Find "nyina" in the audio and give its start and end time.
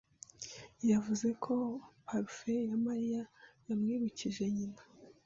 4.55-4.79